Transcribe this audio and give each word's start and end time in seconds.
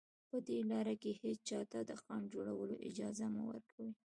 په 0.29 0.37
دې 0.47 0.59
لاره 0.71 0.95
کې 1.01 1.11
هېچا 1.21 1.59
ته 1.71 1.79
د 1.89 1.91
خنډ 2.01 2.25
جوړولو 2.33 2.75
اجازه 2.89 3.25
مه 3.33 3.41
ورکوئ 3.51 3.91